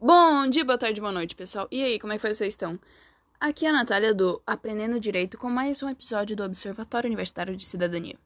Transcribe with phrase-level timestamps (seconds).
[0.00, 1.68] Bom dia, boa tarde, boa noite, pessoal.
[1.70, 2.78] E aí, como é que vocês estão?
[3.40, 7.66] Aqui é a Natália do Aprendendo Direito com mais um episódio do Observatório Universitário de
[7.66, 8.16] Cidadania.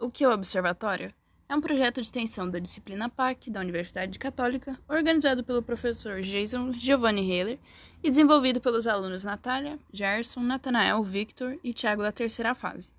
[0.00, 1.14] O que é o Observatório?
[1.48, 6.72] É um projeto de extensão da disciplina PAC da Universidade Católica, organizado pelo professor Jason
[6.72, 7.58] Giovanni Heller
[8.02, 12.90] e desenvolvido pelos alunos Natália, Gerson, Natanael, Victor e Tiago da terceira fase.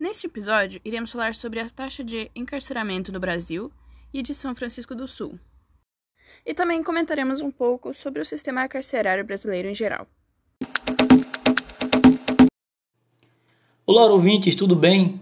[0.00, 3.70] Neste episódio, iremos falar sobre a taxa de encarceramento no Brasil
[4.14, 5.38] e de São Francisco do Sul,
[6.44, 10.06] e também comentaremos um pouco sobre o sistema carcerário brasileiro em geral.
[13.84, 15.20] Olá, ouvintes, tudo bem?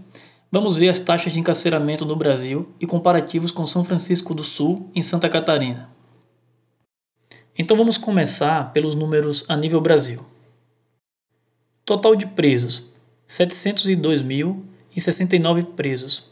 [0.49, 4.89] Vamos ver as taxas de encarceramento no Brasil e comparativos com São Francisco do Sul,
[4.95, 5.91] em Santa Catarina.
[7.59, 10.25] Então vamos começar pelos números a nível Brasil.
[11.85, 12.97] Total de presos:
[13.29, 16.25] 702.069 presos.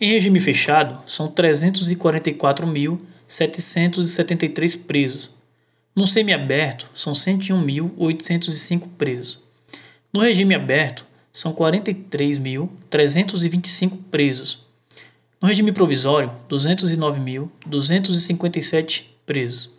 [0.00, 5.32] Em regime fechado, são 344.000 773 presos.
[5.96, 9.38] No semiaberto, são 101.805 presos.
[10.12, 14.66] No regime aberto, são 43.325 presos.
[15.40, 19.70] No regime provisório, 209.257 presos.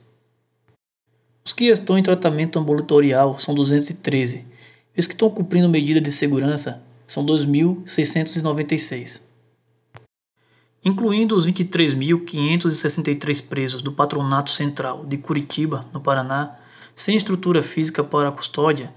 [1.45, 4.47] Os que estão em tratamento ambulatorial são 213.
[4.97, 9.21] Os que estão cumprindo medida de segurança são 2.696
[10.85, 16.57] incluindo os 23.563 presos do Patronato Central de Curitiba, no Paraná,
[16.93, 18.93] sem estrutura física para custódia,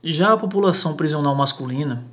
[0.03, 2.05] Já a população prisional masculina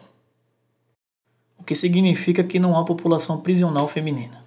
[1.59, 4.42] o que significa que não há população prisional feminina.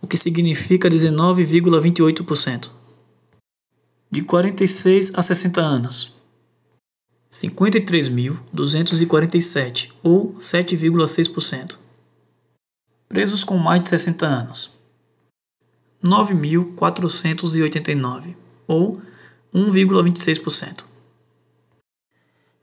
[0.00, 2.70] o que significa 19,28%.
[4.10, 6.12] De 46 a 60 anos.
[7.32, 11.83] 53.247, ou 7,6%
[13.08, 14.74] presos com mais de 60 anos.
[16.04, 19.00] 9.489, ou
[19.54, 20.84] 1,26%.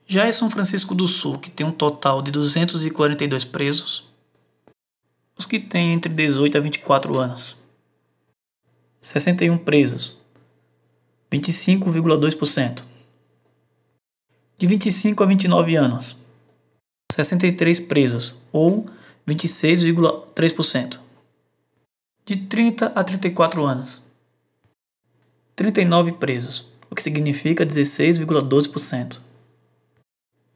[0.05, 4.11] Já em São Francisco do Sul, que tem um total de 242 presos,
[5.37, 7.55] os que têm entre 18 a 24 anos,
[8.99, 10.17] 61 presos,
[11.31, 12.83] 25,2%.
[14.57, 16.17] De 25 a 29 anos,
[17.13, 18.85] 63 presos, ou
[19.27, 20.99] 26,3%.
[22.25, 24.01] De 30 a 34 anos,
[25.55, 29.19] 39 presos, o que significa 16,12%.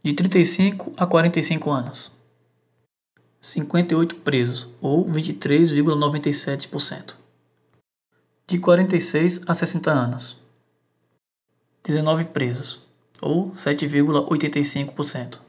[0.04, 2.12] De 35 a 45 anos,
[3.42, 7.16] 58 presos, ou 23,97%.
[8.48, 10.38] De 46 a 60 anos,
[11.84, 12.80] 19 presos,
[13.22, 15.40] ou 7,85%.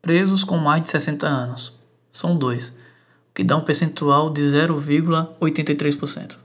[0.00, 1.79] Presos com mais de 60 anos,
[2.12, 2.72] são dois,
[3.34, 6.38] que dá um percentual de 0,83%.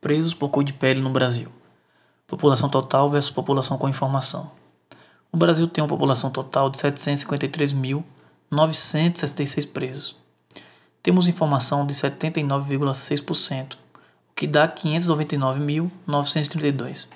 [0.00, 1.48] Presos por cor de pele no Brasil.
[2.26, 4.50] População total versus população com informação.
[5.30, 10.16] O Brasil tem uma população total de 753.966 presos.
[11.02, 13.78] Temos informação de 79,6%, o
[14.34, 17.08] que dá 599.932.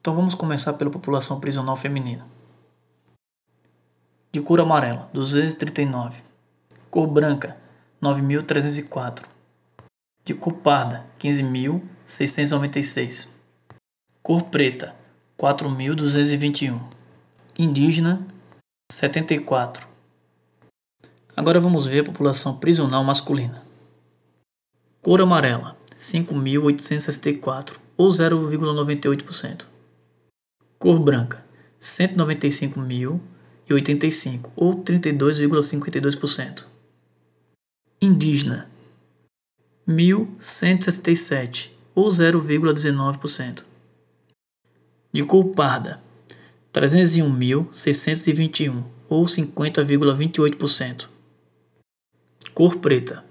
[0.00, 2.26] Então vamos começar pela população prisional feminina.
[4.34, 6.18] De cor amarela, 239.
[6.90, 7.56] Cor branca,
[8.02, 9.22] 9.304.
[10.24, 13.28] De cor parda, 15.696.
[14.20, 14.96] Cor preta,
[15.38, 16.80] 4.221.
[17.56, 18.26] Indígena,
[18.90, 19.86] 74.
[21.36, 23.62] Agora vamos ver a população prisional masculina.
[25.00, 29.64] Cor amarela, 5.864, ou 0,98%.
[30.76, 31.46] Cor branca,
[33.68, 36.64] 195.085, ou 32,52%.
[38.00, 38.70] Indígena,
[39.88, 43.64] 1.167, ou 0,19%
[45.14, 46.00] de cor parda,
[46.72, 51.06] 301.621 ou 50,28%.
[52.52, 53.24] Cor preta,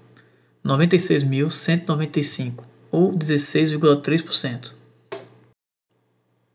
[0.64, 4.72] 96.195 ou 16,3%.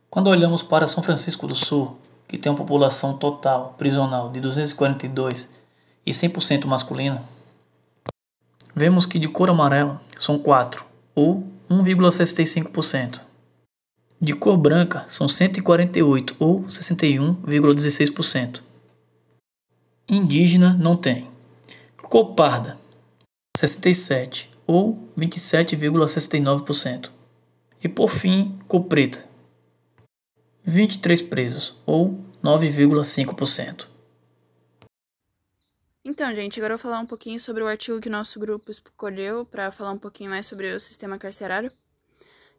[0.09, 1.95] Quando olhamos para São Francisco do Sul,
[2.29, 5.49] que tem uma população total prisional de 242
[6.05, 7.23] e 100% masculina,
[8.75, 10.85] vemos que de cor amarela são 4
[11.15, 13.21] ou 1,65%.
[14.21, 18.61] De cor branca são 148 ou 61,16%.
[20.07, 21.27] Indígena não tem.
[21.97, 22.77] Cor parda
[23.57, 27.09] 67 ou 27,69%.
[27.83, 29.28] E por fim, cor preta
[30.69, 33.87] 23 presos ou 9,5%.
[36.05, 39.45] Então, gente, agora eu vou falar um pouquinho sobre o artigo que nosso grupo escolheu
[39.45, 41.71] para falar um pouquinho mais sobre o sistema carcerário.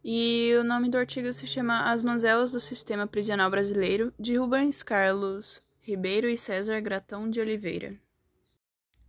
[0.04, 4.82] E o nome do artigo se chama As Manzelas do Sistema Prisional Brasileiro, de Rubens
[4.82, 7.94] Carlos Ribeiro e César Gratão de Oliveira.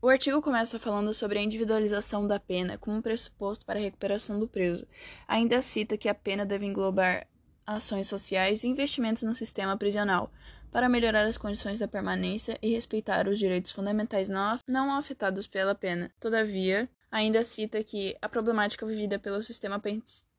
[0.02, 4.48] O artigo começa falando sobre a individualização da pena como pressuposto para a recuperação do
[4.48, 4.88] preso.
[5.28, 7.28] Ainda cita que a pena deve englobar
[7.76, 10.32] ações sociais e investimentos no sistema prisional,
[10.72, 16.12] para melhorar as condições da permanência e respeitar os direitos fundamentais não, afetados pela pena.
[16.20, 19.82] Todavia, ainda cita que a problemática vivida pelo sistema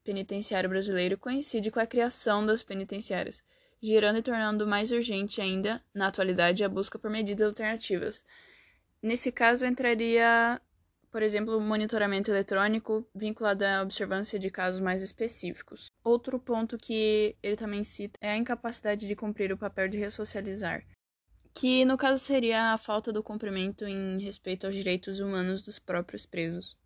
[0.02, 3.43] penitenciário brasileiro coincide com a criação das penitenciárias,
[3.82, 8.25] gerando e tornando mais urgente ainda, na atualidade, a busca por medidas alternativas.
[9.02, 10.61] Nesse caso, entraria,
[11.12, 15.87] por exemplo, monitoramento eletrônico vinculado à observância de casos mais específicos.
[16.03, 20.82] Outro ponto que ele também cita é a incapacidade de cumprir o papel de ressocializar,
[21.53, 26.25] que no caso seria a falta do cumprimento em respeito aos direitos humanos dos próprios
[26.25, 26.79] presos.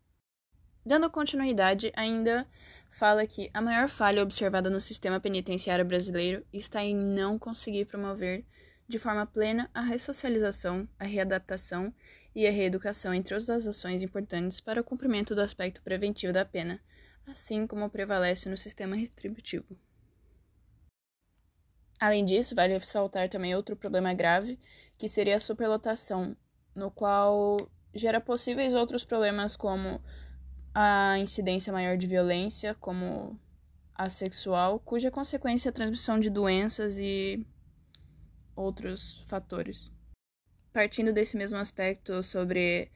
[0.84, 2.46] Dando continuidade, ainda
[2.88, 8.44] fala que a maior falha observada no sistema penitenciário brasileiro está em não conseguir promover
[8.88, 11.92] de forma plena a ressocialização, a readaptação
[12.36, 16.78] e a reeducação entre outras ações importantes para o cumprimento do aspecto preventivo da pena,
[17.26, 19.74] assim como prevalece no sistema retributivo.
[21.98, 24.60] Além disso, vale ressaltar também outro problema grave,
[24.98, 26.36] que seria a superlotação,
[26.74, 27.56] no qual
[27.94, 29.98] gera possíveis outros problemas como
[30.74, 33.40] a incidência maior de violência, como
[33.94, 37.46] a sexual, cuja consequência é a transmissão de doenças e
[38.54, 39.95] outros fatores.
[40.76, 42.90] Partindo desse mesmo aspecto sobre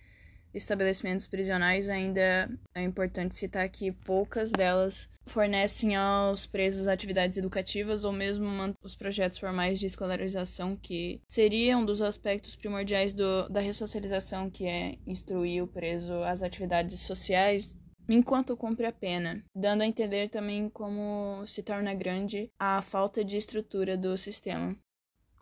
[0.53, 8.13] estabelecimentos prisionais, ainda é importante citar que poucas delas fornecem aos presos atividades educativas ou
[8.13, 8.47] mesmo
[8.83, 14.67] os projetos formais de escolarização, que seriam um dos aspectos primordiais do, da ressocialização, que
[14.67, 17.75] é instruir o preso às atividades sociais
[18.07, 23.39] enquanto cumpre a pena, dando a entender também como se torna grande a falta de
[23.39, 24.77] estrutura do sistema.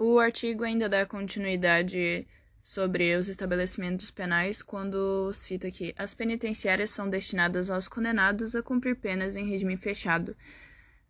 [0.00, 2.24] O artigo ainda dá continuidade
[2.62, 8.94] sobre os estabelecimentos penais quando cita que as penitenciárias são destinadas aos condenados a cumprir
[8.94, 10.36] penas em regime fechado.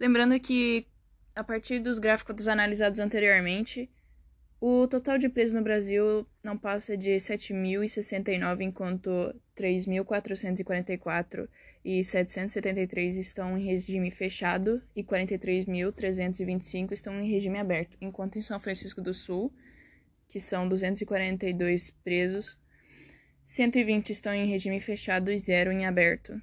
[0.01, 0.87] Lembrando que,
[1.37, 3.91] a partir dos gráficos analisados anteriormente,
[4.61, 11.49] o total de presos no Brasil não passa de 7.069, enquanto 3.444
[11.85, 18.59] e 773 estão em regime fechado e 43.325 estão em regime aberto, enquanto em São
[18.59, 19.53] Francisco do Sul
[20.29, 22.59] que são 242 presos,
[23.47, 26.41] 120 estão em regime fechado e zero em aberto.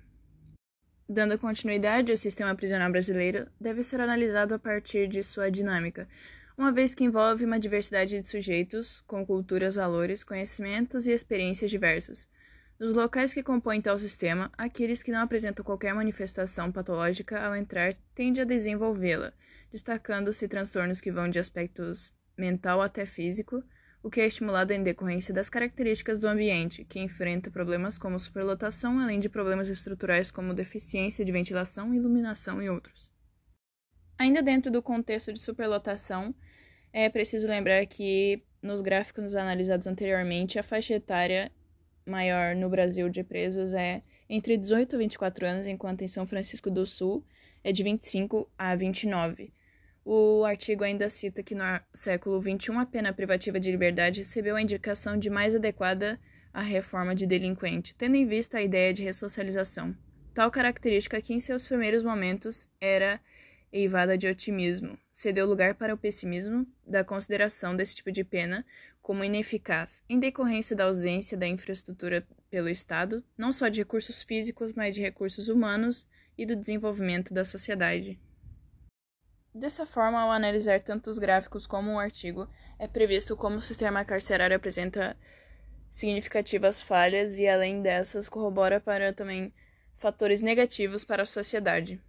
[1.08, 6.10] Dando continuidade, o sistema prisional brasileiro deve ser analisado a partir de sua dinâmica,
[6.58, 12.28] uma vez que envolve uma diversidade de sujeitos com culturas, valores, conhecimentos e experiências diversas.
[12.78, 17.94] Dos locais que compõem tal sistema, aqueles que não apresentam qualquer manifestação patológica ao entrar
[18.14, 19.34] tendem a desenvolvê-la,
[19.72, 23.64] destacando-se transtornos que vão de aspectos mental até físico,
[24.04, 29.00] o que é estimulado em decorrência das características do ambiente, que enfrenta problemas como superlotação,
[29.00, 33.12] além de problemas estruturais como deficiência de ventilação, iluminação e outros.
[34.18, 36.36] Ainda dentro do contexto de superlotação,
[36.98, 41.52] é preciso lembrar que nos gráficos analisados anteriormente, a faixa etária
[42.06, 46.72] maior no Brasil de presos é entre 18 e 24 anos, enquanto em São Francisco
[46.72, 47.22] do Sul
[47.66, 49.52] é de 25 a 29.
[50.06, 54.62] O artigo ainda cita que no século XXI a pena privativa de liberdade recebeu a
[54.62, 56.18] indicação de mais adequada
[56.54, 59.94] à reforma de delinquente, tendo em vista a ideia de ressocialização.
[60.34, 63.20] Tal característica que em seus primeiros momentos era
[63.76, 68.66] eivada de otimismo, cedeu lugar para o pessimismo da consideração desse tipo de pena
[69.02, 74.72] como ineficaz, em decorrência da ausência da infraestrutura pelo Estado, não só de recursos físicos,
[74.74, 78.18] mas de recursos humanos e do desenvolvimento da sociedade.
[79.54, 82.48] Dessa forma, ao analisar tanto os gráficos como o artigo,
[82.80, 85.18] é previsto como o sistema carcerário apresenta
[85.90, 89.54] significativas falhas e, além dessas, corrobora para também
[89.96, 92.02] fatores negativos para a sociedade.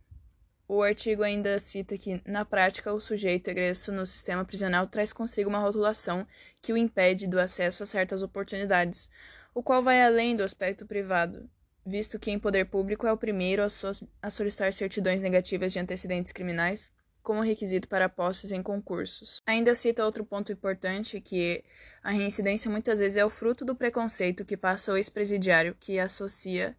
[0.69, 5.49] O artigo ainda cita que, na prática, o sujeito egresso no sistema prisional traz consigo
[5.49, 6.27] uma rotulação
[6.61, 9.09] que o impede do acesso a certas oportunidades,
[9.55, 11.49] o qual vai além do aspecto privado,
[11.85, 15.79] visto que em poder público é o primeiro a, so a solicitar certidões negativas de
[15.79, 16.91] antecedentes criminais,
[17.23, 19.41] como requisito para postos em concursos.
[19.47, 21.65] Ainda cita outro ponto importante, que
[22.03, 26.77] a reincidência muitas vezes é o fruto do preconceito que passa o ex-presidiário, que associa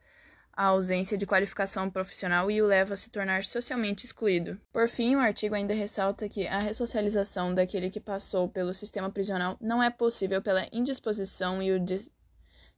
[0.57, 4.59] a ausência de qualificação profissional e o leva a se tornar socialmente excluído.
[4.73, 9.55] Por fim, o artigo ainda ressalta que a ressocialização daquele que passou pelo sistema prisional
[9.61, 12.09] não é possível pela indisposição e o des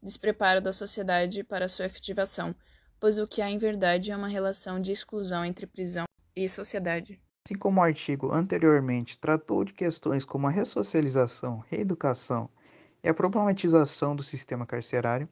[0.02, 2.54] despreparo da sociedade para sua efetivação,
[3.00, 6.06] pois o que há em verdade é uma relação de exclusão entre prisão
[6.36, 7.22] e sociedade.
[7.46, 12.50] Assim como o artigo anteriormente tratou de questões como a ressocialização, reeducação
[13.04, 15.28] e a problematização do sistema carcerário,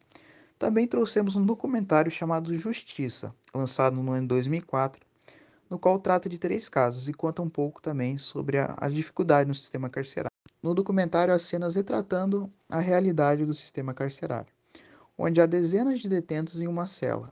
[0.57, 5.05] também trouxemos um documentário chamado Justiça, lançado no ano 2004,
[5.69, 9.47] no qual trata de três casos e conta um pouco também sobre a, a dificuldade
[9.47, 10.31] no sistema carcerário.
[10.63, 14.51] No documentário, há cenas retratando a realidade do sistema carcerário,
[15.17, 17.31] onde há dezenas de detentos em uma cela,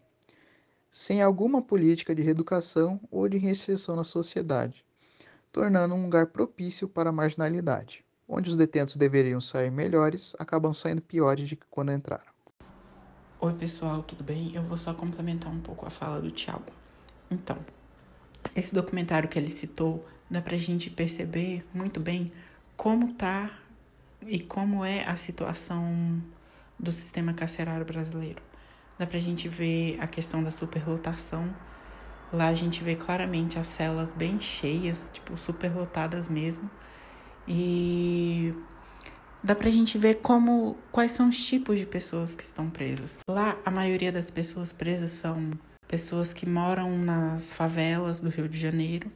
[0.92, 4.86] sem alguma política de reeducação ou de reinserção na sociedade,
[5.52, 11.02] tornando um lugar propício para a marginalidade, onde os detentos deveriam sair melhores, acabam saindo
[11.02, 12.35] piores de que quando entraram.
[13.46, 14.56] Oi, pessoal, tudo bem?
[14.56, 16.66] Eu vou só complementar um pouco a fala do Thiago.
[17.30, 17.56] Então,
[18.56, 22.32] esse documentário que ele citou dá pra gente perceber muito bem
[22.76, 23.52] como tá
[24.26, 26.20] e como é a situação
[26.80, 28.42] do sistema carcerário brasileiro
[28.98, 31.48] dá pra gente ver a questão da superlotação.
[32.34, 36.68] Lá a gente vê claramente as celas bem cheias, tipo, superlotadas mesmo.
[37.48, 38.56] E
[39.46, 43.20] dá pra gente ver como quais são os tipos de pessoas que estão presas.
[43.30, 45.52] Lá a maioria das pessoas presas são
[45.88, 49.12] pessoas que moram nas favelas do Rio de Janeiro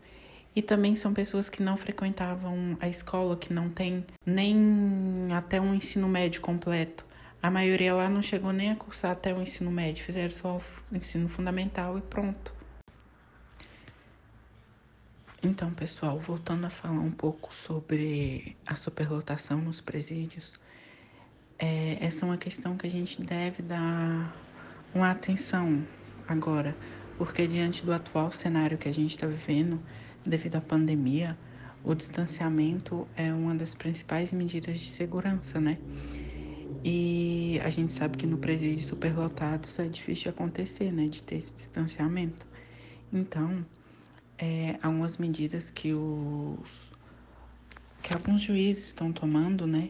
[0.55, 5.73] e também são pessoas que não frequentavam a escola, que não tem nem até um
[5.73, 7.07] ensino médio completo.
[7.41, 10.59] A maioria lá não chegou nem a cursar até o ensino médio, fizeram só
[10.91, 12.58] o ensino fundamental e pronto.
[15.41, 20.51] Então, pessoal, voltando a falar um pouco sobre a superlotação nos presídios,
[21.57, 24.35] é, essa é uma questão que a gente deve dar
[24.93, 25.81] uma atenção
[26.27, 26.75] agora,
[27.17, 29.81] porque diante do atual cenário que a gente está vivendo,
[30.25, 31.37] devido à pandemia,
[31.85, 35.77] o distanciamento é uma das principais medidas de segurança, né?
[36.83, 41.05] E a gente sabe que no presídio superlotados é difícil de acontecer, né?
[41.05, 42.45] De ter esse distanciamento.
[43.11, 43.65] Então,
[44.39, 46.91] é, há umas medidas que os
[48.01, 49.89] que alguns juízes estão tomando, né?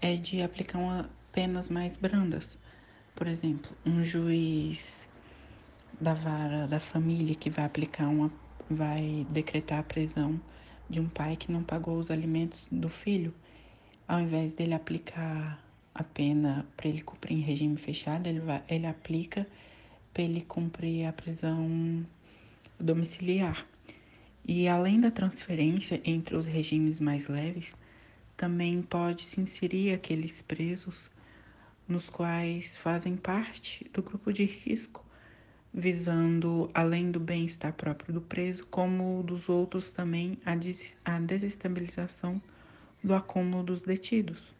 [0.00, 2.58] É de aplicar uma, penas mais brandas.
[3.14, 5.08] Por exemplo, um juiz
[6.00, 8.30] da vara da família que vai aplicar uma
[8.68, 10.40] vai decretar a prisão
[10.90, 13.32] de um pai que não pagou os alimentos do filho,
[14.08, 15.62] ao invés dele aplicar
[15.94, 19.46] a pena para ele cumprir em regime fechado, ele, vai, ele aplica
[20.12, 22.04] para ele cumprir a prisão
[22.78, 23.66] domiciliar.
[24.48, 27.74] E além da transferência entre os regimes mais leves,
[28.36, 31.10] também pode se inserir aqueles presos
[31.88, 35.04] nos quais fazem parte do grupo de risco
[35.74, 42.40] visando, além do bem-estar próprio do preso, como dos outros também, a, des a desestabilização
[43.02, 44.54] do acúmulo dos detidos.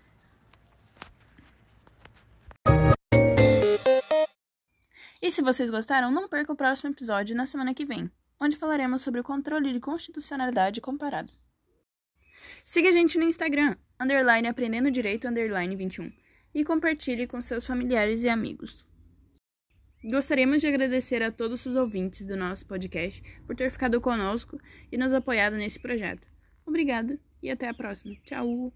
[5.23, 9.03] E se vocês gostaram, não perca o próximo episódio na semana que vem, onde falaremos
[9.03, 11.31] sobre o controle de constitucionalidade comparado.
[12.65, 16.13] Siga a gente no Instagram, underline aprendendo direito, underline 21,
[16.55, 18.85] e compartilhe com seus familiares e amigos.
[20.05, 24.59] Gostaríamos de agradecer a todos os ouvintes do nosso podcast por ter ficado conosco
[24.93, 26.29] e nos apoiado nesse projeto.
[26.65, 28.15] Obrigada e até a próxima.
[28.23, 28.73] Tchau!